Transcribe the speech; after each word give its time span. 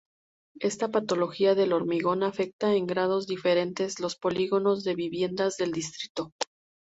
Esta 0.59 0.89
patología 0.89 1.53
del 1.53 1.73
hormigón 1.73 2.23
afecta 2.23 2.73
en 2.73 2.87
grados 2.87 3.27
diferentes 3.27 3.99
los 3.99 4.15
polígonos 4.15 4.83
de 4.83 4.95
viviendas 4.95 5.57
del 5.57 5.71
distrito. 5.73 6.31